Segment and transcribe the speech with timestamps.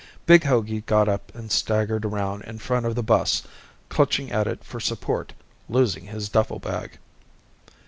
[0.25, 3.43] Big Hogey got up and staggered around in front of the bus,
[3.87, 5.33] clutching at it for support,
[5.69, 6.97] losing his duffle bag.